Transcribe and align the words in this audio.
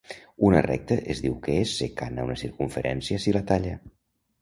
Una 0.47 0.61
recta 0.65 0.97
es 1.15 1.21
diu 1.27 1.37
que 1.49 1.59
és 1.67 1.75
secant 1.83 2.19
a 2.19 2.27
una 2.31 2.41
circumferència 2.47 3.25
si 3.27 3.39
la 3.41 3.47
talla. 3.55 3.81